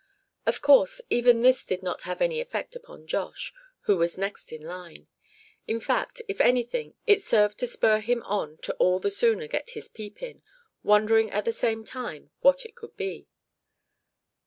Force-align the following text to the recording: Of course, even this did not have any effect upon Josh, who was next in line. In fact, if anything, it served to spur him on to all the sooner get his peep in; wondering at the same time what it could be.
Of 0.47 0.63
course, 0.63 0.99
even 1.11 1.43
this 1.43 1.63
did 1.63 1.83
not 1.83 2.01
have 2.09 2.23
any 2.23 2.41
effect 2.41 2.75
upon 2.75 3.05
Josh, 3.05 3.53
who 3.81 3.97
was 3.97 4.17
next 4.17 4.51
in 4.51 4.63
line. 4.63 5.07
In 5.67 5.79
fact, 5.79 6.23
if 6.27 6.41
anything, 6.41 6.95
it 7.05 7.21
served 7.21 7.59
to 7.59 7.67
spur 7.67 7.99
him 7.99 8.23
on 8.23 8.57
to 8.63 8.73
all 8.77 8.99
the 8.99 9.11
sooner 9.11 9.45
get 9.47 9.69
his 9.77 9.87
peep 9.87 10.23
in; 10.23 10.41
wondering 10.81 11.29
at 11.29 11.45
the 11.45 11.51
same 11.51 11.83
time 11.85 12.31
what 12.39 12.65
it 12.65 12.75
could 12.75 12.97
be. 12.97 13.27